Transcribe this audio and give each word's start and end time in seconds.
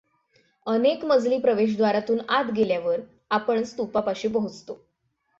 अनेकमजली 0.67 1.37
प्रवेशद्वारातून 1.39 2.19
आत 2.29 2.45
गेल्यावर 2.55 2.99
आपण 3.31 3.63
स्तूपापाशी 3.63 4.27
पोचतो. 4.27 4.79